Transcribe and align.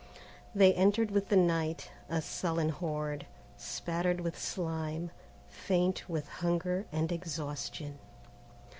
They 0.55 0.73
entered 0.73 1.11
with 1.11 1.29
the 1.29 1.35
night, 1.35 1.91
a 2.09 2.23
sullen 2.23 2.69
horde, 2.69 3.27
spattered 3.55 4.19
with 4.21 4.35
slime, 4.35 5.11
faint 5.47 6.09
with 6.09 6.27
hunger 6.27 6.87
and 6.91 7.11
exhaustion. 7.11 7.99